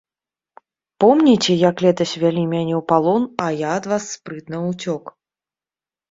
[1.03, 5.03] Помніце, як летась вялі мяне ў палон, а я ад вас спрытна ўцёк.